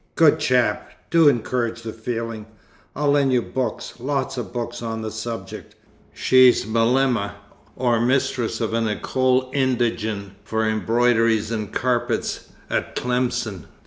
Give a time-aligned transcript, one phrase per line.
[0.15, 0.89] "Good chap!
[1.11, 2.47] Do encourage the feeling.
[2.95, 5.75] I'll lend you books, lots of books, on the subject.
[6.11, 7.35] She's 'malema,'
[7.75, 13.65] or mistress of an école indigène for embroideries and carpets, at Tlemcen.